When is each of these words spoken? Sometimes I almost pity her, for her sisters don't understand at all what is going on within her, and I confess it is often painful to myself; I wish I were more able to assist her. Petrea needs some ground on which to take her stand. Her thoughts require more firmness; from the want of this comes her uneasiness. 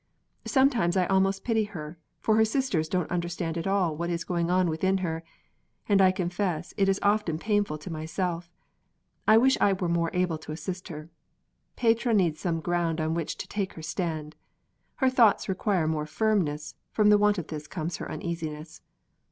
Sometimes 0.47 0.97
I 0.97 1.05
almost 1.05 1.43
pity 1.43 1.65
her, 1.65 1.99
for 2.21 2.35
her 2.37 2.43
sisters 2.43 2.89
don't 2.89 3.11
understand 3.11 3.55
at 3.55 3.67
all 3.67 3.95
what 3.95 4.09
is 4.09 4.23
going 4.23 4.49
on 4.49 4.67
within 4.67 4.97
her, 5.05 5.23
and 5.87 6.01
I 6.01 6.11
confess 6.11 6.73
it 6.75 6.89
is 6.89 6.99
often 7.03 7.37
painful 7.37 7.77
to 7.77 7.91
myself; 7.91 8.49
I 9.27 9.37
wish 9.37 9.59
I 9.61 9.73
were 9.73 9.87
more 9.87 10.09
able 10.11 10.39
to 10.39 10.51
assist 10.51 10.87
her. 10.87 11.11
Petrea 11.77 12.15
needs 12.15 12.39
some 12.39 12.61
ground 12.61 12.99
on 12.99 13.13
which 13.13 13.37
to 13.37 13.47
take 13.47 13.73
her 13.73 13.83
stand. 13.83 14.35
Her 14.95 15.09
thoughts 15.11 15.47
require 15.47 15.87
more 15.87 16.07
firmness; 16.07 16.73
from 16.91 17.09
the 17.09 17.19
want 17.19 17.37
of 17.37 17.45
this 17.49 17.67
comes 17.67 17.97
her 17.97 18.09
uneasiness. 18.11 18.81